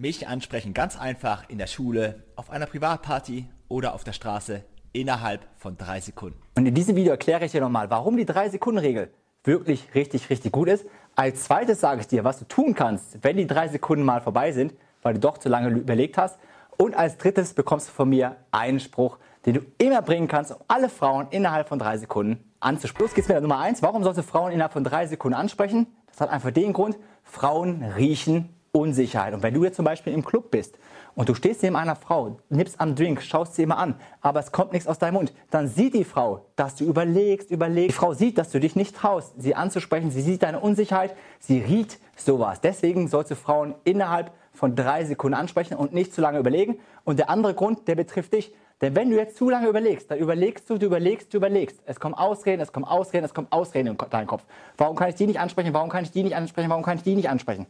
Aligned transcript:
Mich 0.00 0.28
ansprechen 0.28 0.74
ganz 0.74 0.96
einfach 0.96 1.48
in 1.48 1.58
der 1.58 1.66
Schule, 1.66 2.22
auf 2.36 2.50
einer 2.50 2.66
Privatparty 2.66 3.48
oder 3.66 3.94
auf 3.94 4.04
der 4.04 4.12
Straße 4.12 4.62
innerhalb 4.92 5.44
von 5.56 5.76
drei 5.76 6.00
Sekunden. 6.00 6.40
Und 6.56 6.66
in 6.66 6.74
diesem 6.76 6.94
Video 6.94 7.10
erkläre 7.10 7.44
ich 7.44 7.50
dir 7.50 7.60
nochmal, 7.60 7.90
warum 7.90 8.16
die 8.16 8.24
3-Sekunden-Regel 8.24 9.10
wirklich 9.42 9.92
richtig, 9.96 10.30
richtig 10.30 10.52
gut 10.52 10.68
ist. 10.68 10.86
Als 11.16 11.42
zweites 11.42 11.80
sage 11.80 12.02
ich 12.02 12.06
dir, 12.06 12.22
was 12.22 12.38
du 12.38 12.44
tun 12.44 12.76
kannst, 12.76 13.24
wenn 13.24 13.38
die 13.38 13.48
drei 13.48 13.66
Sekunden 13.66 14.04
mal 14.04 14.20
vorbei 14.20 14.52
sind, 14.52 14.72
weil 15.02 15.14
du 15.14 15.18
doch 15.18 15.36
zu 15.36 15.48
lange 15.48 15.70
überlegt 15.70 16.16
hast. 16.16 16.38
Und 16.76 16.94
als 16.94 17.16
drittes 17.16 17.54
bekommst 17.54 17.88
du 17.88 17.92
von 17.92 18.08
mir 18.08 18.36
einen 18.52 18.78
Spruch, 18.78 19.18
den 19.46 19.54
du 19.54 19.60
immer 19.78 20.00
bringen 20.00 20.28
kannst, 20.28 20.52
um 20.52 20.58
alle 20.68 20.90
Frauen 20.90 21.26
innerhalb 21.30 21.68
von 21.68 21.80
drei 21.80 21.98
Sekunden 21.98 22.44
anzusprechen. 22.60 23.02
Los 23.02 23.14
geht's 23.14 23.26
mit 23.26 23.34
der 23.34 23.40
Nummer 23.40 23.58
eins. 23.58 23.82
Warum 23.82 24.04
sollst 24.04 24.18
du 24.18 24.22
Frauen 24.22 24.52
innerhalb 24.52 24.74
von 24.74 24.84
drei 24.84 25.08
Sekunden 25.08 25.34
ansprechen? 25.34 25.88
Das 26.06 26.20
hat 26.20 26.30
einfach 26.30 26.52
den 26.52 26.72
Grund, 26.72 26.96
Frauen 27.24 27.82
riechen 27.82 28.54
Unsicherheit. 28.72 29.34
Und 29.34 29.42
wenn 29.42 29.54
du 29.54 29.64
jetzt 29.64 29.76
zum 29.76 29.84
Beispiel 29.84 30.12
im 30.12 30.24
Club 30.24 30.50
bist 30.50 30.78
und 31.14 31.28
du 31.28 31.34
stehst 31.34 31.62
neben 31.62 31.76
einer 31.76 31.96
Frau, 31.96 32.38
nimmst 32.48 32.80
am 32.80 32.94
Drink, 32.94 33.22
schaust 33.22 33.54
sie 33.54 33.62
immer 33.62 33.78
an, 33.78 33.94
aber 34.20 34.40
es 34.40 34.52
kommt 34.52 34.72
nichts 34.72 34.86
aus 34.86 34.98
deinem 34.98 35.14
Mund, 35.14 35.32
dann 35.50 35.68
sieht 35.68 35.94
die 35.94 36.04
Frau, 36.04 36.46
dass 36.56 36.76
du 36.76 36.84
überlegst, 36.84 37.50
überlegst. 37.50 37.90
Die 37.90 37.98
Frau 37.98 38.14
sieht, 38.14 38.38
dass 38.38 38.50
du 38.50 38.60
dich 38.60 38.76
nicht 38.76 38.96
traust, 38.96 39.34
sie 39.38 39.54
anzusprechen. 39.54 40.10
Sie 40.10 40.22
sieht 40.22 40.42
deine 40.42 40.60
Unsicherheit, 40.60 41.14
sie 41.38 41.58
riecht 41.58 41.98
sowas. 42.16 42.60
Deswegen 42.60 43.08
sollst 43.08 43.30
du 43.30 43.36
Frauen 43.36 43.74
innerhalb 43.84 44.32
von 44.52 44.74
drei 44.74 45.04
Sekunden 45.04 45.34
ansprechen 45.34 45.74
und 45.74 45.92
nicht 45.92 46.12
zu 46.12 46.20
lange 46.20 46.38
überlegen. 46.38 46.78
Und 47.04 47.18
der 47.18 47.30
andere 47.30 47.54
Grund, 47.54 47.88
der 47.88 47.94
betrifft 47.94 48.32
dich. 48.32 48.52
Denn 48.80 48.94
wenn 48.94 49.10
du 49.10 49.16
jetzt 49.16 49.36
zu 49.36 49.50
lange 49.50 49.68
überlegst, 49.68 50.10
dann 50.10 50.18
überlegst 50.18 50.70
du, 50.70 50.78
du 50.78 50.86
überlegst, 50.86 51.32
du 51.32 51.38
überlegst. 51.38 51.80
Es 51.86 51.98
kommen 51.98 52.14
Ausreden, 52.14 52.60
es 52.60 52.72
kommen 52.72 52.84
Ausreden, 52.84 53.24
es 53.24 53.34
kommen 53.34 53.48
Ausreden 53.50 53.88
in 53.88 53.96
deinen 54.10 54.26
Kopf. 54.26 54.44
Warum 54.76 54.94
kann 54.94 55.08
ich 55.08 55.16
die 55.16 55.26
nicht 55.26 55.40
ansprechen? 55.40 55.74
Warum 55.74 55.88
kann 55.88 56.04
ich 56.04 56.12
die 56.12 56.22
nicht 56.22 56.36
ansprechen? 56.36 56.70
Warum 56.70 56.84
kann 56.84 56.96
ich 56.96 57.02
die 57.02 57.16
nicht 57.16 57.28
ansprechen? 57.28 57.66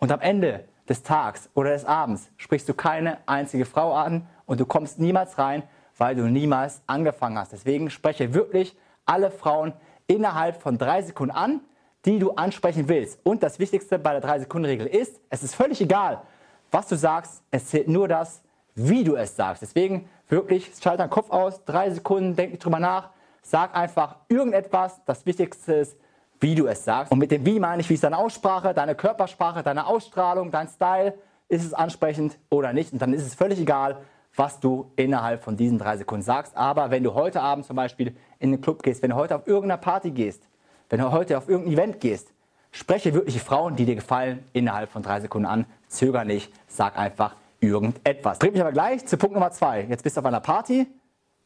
Und 0.00 0.10
am 0.10 0.20
Ende 0.20 0.64
des 0.88 1.02
Tages 1.02 1.50
oder 1.54 1.70
des 1.70 1.84
Abends 1.84 2.30
sprichst 2.38 2.68
du 2.68 2.74
keine 2.74 3.18
einzige 3.26 3.66
Frau 3.66 3.92
an 3.92 4.26
und 4.46 4.58
du 4.58 4.66
kommst 4.66 4.98
niemals 4.98 5.38
rein, 5.38 5.62
weil 5.98 6.16
du 6.16 6.22
niemals 6.22 6.82
angefangen 6.86 7.38
hast. 7.38 7.52
Deswegen 7.52 7.90
spreche 7.90 8.32
wirklich 8.32 8.76
alle 9.04 9.30
Frauen 9.30 9.74
innerhalb 10.06 10.60
von 10.60 10.78
drei 10.78 11.02
Sekunden 11.02 11.34
an, 11.34 11.60
die 12.06 12.18
du 12.18 12.32
ansprechen 12.32 12.88
willst. 12.88 13.20
Und 13.24 13.42
das 13.42 13.58
Wichtigste 13.58 13.98
bei 13.98 14.18
der 14.18 14.22
3-Sekunden-Regel 14.22 14.86
ist, 14.86 15.20
es 15.28 15.42
ist 15.42 15.54
völlig 15.54 15.80
egal, 15.82 16.22
was 16.70 16.88
du 16.88 16.96
sagst, 16.96 17.42
es 17.50 17.66
zählt 17.66 17.88
nur 17.88 18.08
das, 18.08 18.42
wie 18.74 19.04
du 19.04 19.16
es 19.16 19.36
sagst. 19.36 19.60
Deswegen 19.60 20.08
wirklich, 20.28 20.72
schalte 20.80 20.98
deinen 20.98 21.10
Kopf 21.10 21.30
aus, 21.30 21.62
drei 21.64 21.90
Sekunden, 21.90 22.34
denk 22.36 22.52
nicht 22.52 22.64
drüber 22.64 22.80
nach, 22.80 23.10
sag 23.42 23.76
einfach 23.76 24.16
irgendetwas. 24.28 25.02
Das 25.04 25.26
Wichtigste 25.26 25.74
ist, 25.74 25.96
wie 26.40 26.54
du 26.54 26.66
es 26.66 26.84
sagst. 26.84 27.12
Und 27.12 27.18
mit 27.18 27.30
dem 27.30 27.44
Wie 27.44 27.60
meine 27.60 27.82
ich, 27.82 27.90
wie 27.90 27.94
ist 27.94 28.02
deine 28.02 28.18
Aussprache, 28.18 28.74
deine 28.74 28.94
Körpersprache, 28.94 29.62
deine 29.62 29.86
Ausstrahlung, 29.86 30.50
dein 30.50 30.68
Style. 30.68 31.14
Ist 31.48 31.64
es 31.64 31.74
ansprechend 31.74 32.38
oder 32.48 32.72
nicht? 32.72 32.92
Und 32.92 33.02
dann 33.02 33.12
ist 33.12 33.26
es 33.26 33.34
völlig 33.34 33.58
egal, 33.60 33.98
was 34.36 34.60
du 34.60 34.90
innerhalb 34.96 35.42
von 35.42 35.56
diesen 35.56 35.78
drei 35.78 35.96
Sekunden 35.96 36.22
sagst. 36.22 36.56
Aber 36.56 36.90
wenn 36.90 37.02
du 37.02 37.14
heute 37.14 37.42
Abend 37.42 37.66
zum 37.66 37.76
Beispiel 37.76 38.16
in 38.38 38.52
den 38.52 38.60
Club 38.60 38.82
gehst, 38.82 39.02
wenn 39.02 39.10
du 39.10 39.16
heute 39.16 39.36
auf 39.36 39.46
irgendeine 39.46 39.80
Party 39.80 40.10
gehst, 40.10 40.48
wenn 40.88 41.00
du 41.00 41.12
heute 41.12 41.36
auf 41.36 41.48
irgendein 41.48 41.74
Event 41.74 42.00
gehst, 42.00 42.32
spreche 42.70 43.12
wirkliche 43.14 43.40
Frauen, 43.40 43.76
die 43.76 43.84
dir 43.84 43.96
gefallen, 43.96 44.44
innerhalb 44.52 44.90
von 44.90 45.02
drei 45.02 45.20
Sekunden 45.20 45.46
an. 45.46 45.66
Zöger 45.88 46.24
nicht, 46.24 46.52
sag 46.68 46.96
einfach 46.96 47.34
irgendetwas. 47.60 48.38
Bringt 48.38 48.54
mich 48.54 48.62
aber 48.62 48.72
gleich 48.72 49.04
zu 49.06 49.16
Punkt 49.16 49.34
Nummer 49.34 49.50
zwei. 49.50 49.86
Jetzt 49.88 50.04
bist 50.04 50.16
du 50.16 50.20
auf 50.20 50.26
einer 50.26 50.40
Party, 50.40 50.86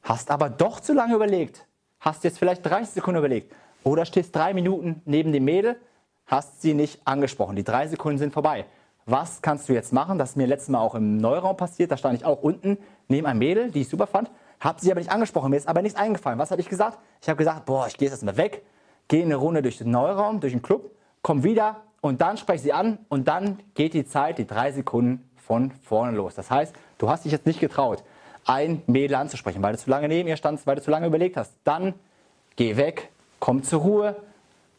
hast 0.02 0.30
aber 0.30 0.50
doch 0.50 0.80
zu 0.80 0.92
lange 0.92 1.14
überlegt. 1.14 1.66
Hast 2.00 2.24
jetzt 2.24 2.38
vielleicht 2.38 2.64
30 2.64 2.94
Sekunden 2.94 3.18
überlegt. 3.18 3.54
Oder 3.84 4.04
stehst 4.04 4.34
drei 4.34 4.54
Minuten 4.54 5.02
neben 5.04 5.32
dem 5.32 5.44
Mädel, 5.44 5.76
hast 6.26 6.62
sie 6.62 6.74
nicht 6.74 7.00
angesprochen. 7.06 7.54
Die 7.54 7.64
drei 7.64 7.86
Sekunden 7.86 8.18
sind 8.18 8.32
vorbei. 8.32 8.64
Was 9.06 9.42
kannst 9.42 9.68
du 9.68 9.74
jetzt 9.74 9.92
machen? 9.92 10.18
Das 10.18 10.30
ist 10.30 10.36
mir 10.36 10.46
letztes 10.46 10.70
Mal 10.70 10.80
auch 10.80 10.94
im 10.94 11.18
Neuraum 11.18 11.56
passiert. 11.56 11.90
Da 11.90 11.96
stand 11.96 12.18
ich 12.18 12.24
auch 12.24 12.42
unten 12.42 12.78
neben 13.08 13.26
einem 13.26 13.38
Mädel, 13.38 13.70
die 13.70 13.82
ich 13.82 13.88
super 13.88 14.06
fand. 14.06 14.30
Habe 14.60 14.80
sie 14.80 14.90
aber 14.90 15.00
nicht 15.00 15.10
angesprochen. 15.10 15.50
Mir 15.50 15.56
ist 15.56 15.68
aber 15.68 15.82
nichts 15.82 15.98
eingefallen. 15.98 16.38
Was 16.38 16.50
habe 16.50 16.62
ich 16.62 16.68
gesagt? 16.70 16.98
Ich 17.20 17.28
habe 17.28 17.36
gesagt, 17.36 17.66
boah, 17.66 17.86
ich 17.86 17.98
gehe 17.98 18.06
jetzt 18.06 18.14
erstmal 18.14 18.38
weg, 18.38 18.64
gehe 19.08 19.22
eine 19.22 19.36
Runde 19.36 19.60
durch 19.60 19.76
den 19.76 19.90
Neuraum, 19.90 20.40
durch 20.40 20.54
den 20.54 20.62
Club, 20.62 20.90
komme 21.20 21.44
wieder 21.44 21.82
und 22.00 22.22
dann 22.22 22.38
spreche 22.38 22.62
sie 22.62 22.72
an 22.72 22.98
und 23.10 23.28
dann 23.28 23.58
geht 23.74 23.92
die 23.92 24.06
Zeit, 24.06 24.38
die 24.38 24.46
drei 24.46 24.72
Sekunden 24.72 25.28
von 25.36 25.70
vorne 25.82 26.16
los. 26.16 26.34
Das 26.34 26.50
heißt, 26.50 26.74
du 26.96 27.10
hast 27.10 27.26
dich 27.26 27.32
jetzt 27.32 27.44
nicht 27.44 27.60
getraut, 27.60 28.02
ein 28.46 28.82
Mädel 28.86 29.16
anzusprechen, 29.16 29.62
weil 29.62 29.72
du 29.72 29.78
zu 29.78 29.90
lange 29.90 30.08
neben 30.08 30.28
ihr 30.28 30.36
standst, 30.36 30.66
weil 30.66 30.76
du 30.76 30.82
zu 30.82 30.90
lange 30.90 31.06
überlegt 31.06 31.36
hast. 31.36 31.52
Dann 31.64 31.94
geh 32.56 32.76
weg, 32.76 33.10
komm 33.44 33.62
zur 33.62 33.82
Ruhe, 33.82 34.16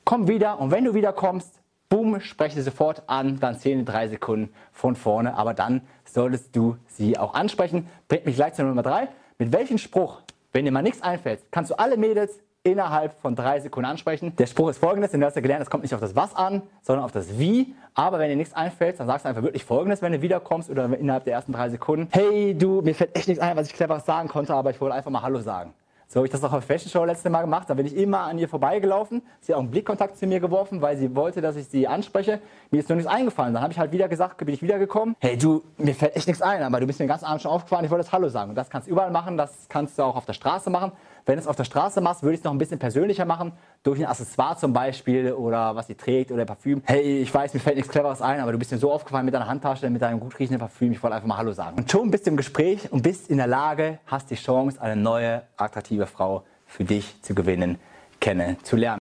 komm 0.06 0.28
wieder 0.28 0.60
und 0.60 0.72
wenn 0.72 0.86
du 0.86 0.96
wieder 0.96 1.14
kommst, 1.14 1.60
boom, 1.88 2.20
spreche 2.20 2.56
sie 2.56 2.64
sofort 2.64 3.04
an, 3.06 3.40
dann 3.40 3.60
zählen 3.60 3.78
die 3.78 3.86
drei 3.86 4.08
Sekunden 4.08 4.52
von 4.72 4.96
vorne, 4.96 5.38
aber 5.38 5.54
dann 5.54 5.82
solltest 6.04 6.56
du 6.56 6.76
sie 6.88 7.16
auch 7.16 7.36
ansprechen. 7.36 7.88
Bringt 8.08 8.26
mich 8.26 8.38
gleich 8.38 8.56
zur 8.56 8.66
Nummer 8.66 8.82
drei. 8.82 9.10
Mit 9.38 9.54
welchem 9.54 9.78
Spruch, 9.78 10.22
wenn 10.52 10.66
dir 10.66 10.72
mal 10.72 10.82
nichts 10.82 11.04
einfällt, 11.04 11.42
kannst 11.52 11.70
du 11.70 11.76
alle 11.78 11.96
Mädels 11.96 12.40
innerhalb 12.64 13.14
von 13.22 13.36
drei 13.36 13.60
Sekunden 13.60 13.88
ansprechen. 13.88 14.36
Der 14.38 14.48
Spruch 14.48 14.72
ist 14.72 14.80
folgendes, 14.80 15.12
den 15.12 15.20
du 15.20 15.28
hast 15.28 15.36
ja 15.36 15.42
gelernt, 15.44 15.62
es 15.62 15.70
kommt 15.70 15.84
nicht 15.84 15.94
auf 15.94 16.02
das 16.02 16.16
Was 16.16 16.36
an, 16.36 16.64
sondern 16.82 17.06
auf 17.06 17.12
das 17.12 17.38
Wie. 17.38 17.76
Aber 17.94 18.18
wenn 18.18 18.30
dir 18.30 18.36
nichts 18.36 18.56
einfällt, 18.56 19.00
dann 19.00 19.06
sagst 19.06 19.26
du 19.26 19.30
einfach 19.30 19.44
wirklich 19.44 19.64
folgendes, 19.64 20.02
wenn 20.02 20.12
du 20.12 20.24
wiederkommst 20.24 20.72
oder 20.72 20.86
innerhalb 20.98 21.26
der 21.26 21.34
ersten 21.34 21.52
drei 21.52 21.70
Sekunden. 21.70 22.08
Hey 22.10 22.58
du, 22.58 22.82
mir 22.82 22.96
fällt 22.96 23.16
echt 23.16 23.28
nichts 23.28 23.44
ein, 23.44 23.56
was 23.58 23.68
ich 23.68 23.74
cleveres 23.76 24.08
sagen 24.08 24.28
konnte, 24.28 24.56
aber 24.56 24.72
ich 24.72 24.82
wollte 24.82 24.96
einfach 24.96 25.12
mal 25.12 25.22
Hallo 25.22 25.40
sagen. 25.42 25.76
So 26.16 26.20
habe 26.20 26.28
ich 26.28 26.32
das 26.32 26.46
auch 26.46 26.54
auf 26.54 26.66
der 26.66 26.78
Fashion 26.78 26.90
Show 26.90 27.04
letzte 27.04 27.30
Mal 27.30 27.42
gemacht. 27.42 27.70
Da 27.70 27.74
bin 27.74 27.86
ich 27.86 27.94
immer 27.94 28.22
an 28.22 28.40
ihr 28.40 28.48
vorbeigelaufen. 28.48 29.22
Sie 29.42 29.52
hat 29.52 29.58
auch 29.58 29.62
einen 29.64 29.70
Blickkontakt 29.70 30.16
zu 30.18 30.26
mir 30.28 30.40
geworfen, 30.40 30.82
weil 30.82 30.96
sie 30.96 31.14
wollte, 31.14 31.42
dass 31.42 31.58
ich 31.58 31.68
sie 31.68 31.90
anspreche. 31.90 32.40
Mir 32.72 32.80
ist 32.80 32.88
nur 32.88 32.96
nichts 32.96 33.12
eingefallen. 33.12 33.54
Dann 33.54 33.62
habe 33.62 33.74
ich 33.74 33.80
halt 33.80 33.92
wieder 33.92 34.08
gesagt, 34.08 34.38
bin 34.38 34.48
ich 34.48 34.62
wiedergekommen. 34.62 35.18
Hey 35.20 35.38
du, 35.38 35.62
mir 35.78 35.94
fällt 35.94 36.16
echt 36.16 36.28
nichts 36.28 36.42
ein, 36.42 36.64
aber 36.64 36.80
du 36.80 36.88
bist 36.88 37.00
mir 37.00 37.04
den 37.04 37.10
ganzen 37.10 37.26
Abend 37.26 37.42
schon 37.42 37.52
aufgefahren. 37.52 37.84
Ich 37.84 37.92
wollte 37.92 38.06
das 38.06 38.14
Hallo 38.14 38.30
sagen. 38.30 38.52
Und 38.52 38.56
das 38.56 38.70
kannst 38.70 38.88
du 38.88 38.94
überall 38.94 39.12
machen. 39.12 39.36
Das 39.36 39.66
kannst 39.68 40.00
du 40.00 40.04
auch 40.04 40.16
auf 40.16 40.26
der 40.26 40.32
Straße 40.32 40.70
machen. 40.70 40.94
Wenn 41.26 41.36
du 41.36 41.42
es 41.42 41.48
auf 41.48 41.56
der 41.56 41.64
Straße 41.64 42.02
machst, 42.02 42.22
würde 42.22 42.36
ich 42.36 42.42
es 42.42 42.44
noch 42.44 42.52
ein 42.52 42.60
bisschen 42.60 42.78
persönlicher 42.78 43.26
machen. 43.26 43.52
Durch 43.84 44.00
ein 44.00 44.06
Accessoire 44.06 44.58
zum 44.58 44.74
Beispiel 44.74 45.34
oder 45.34 45.76
was 45.76 45.88
sie 45.88 45.96
trägt 45.96 46.32
oder 46.32 46.46
Parfüm. 46.46 46.84
Hey, 46.86 47.20
ich 47.20 47.34
weiß, 47.34 47.54
mir 47.56 47.60
fällt 47.60 47.78
nichts 47.78 47.92
Cleveres 47.92 48.22
ein, 48.22 48.40
aber 48.40 48.52
du 48.52 48.60
bist 48.60 48.72
mir 48.72 48.78
so 48.78 48.92
aufgefallen 48.92 49.26
mit 49.26 49.34
deiner 49.34 49.48
Handtasche, 49.48 49.90
mit 49.90 50.04
deinem 50.04 50.20
gut 50.20 50.38
riechenden 50.38 50.60
Parfüm. 50.60 50.92
Ich 50.92 51.02
wollte 51.02 51.16
einfach 51.16 51.28
mal 51.28 51.38
Hallo 51.38 51.52
sagen. 51.52 51.78
Und 51.78 51.92
schon 51.92 52.12
bist 52.12 52.28
du 52.28 52.30
im 52.30 52.38
Gespräch 52.38 52.92
und 52.92 53.02
bist 53.02 53.28
in 53.30 53.38
der 53.38 53.48
Lage, 53.48 53.98
hast 54.06 54.30
die 54.30 54.36
Chance, 54.36 54.80
eine 54.80 54.96
neue, 54.96 55.42
attraktive 55.58 56.05
Frau 56.08 56.46
für 56.66 56.84
dich 56.84 57.22
zu 57.22 57.36
gewinnen, 57.36 57.80
kennenzulernen. 58.20 59.05